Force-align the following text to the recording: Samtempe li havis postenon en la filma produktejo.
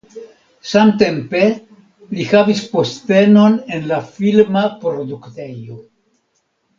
Samtempe 0.67 1.41
li 2.15 2.25
havis 2.31 2.63
postenon 2.71 3.57
en 3.75 3.85
la 3.91 3.99
filma 4.15 4.63
produktejo. 4.87 5.77